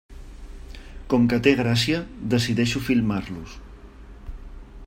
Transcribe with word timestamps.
Com 1.13 1.27
que 1.33 1.39
té 1.47 1.53
gràcia, 1.59 2.01
decideixo 2.35 2.85
filmar-los. 2.89 3.55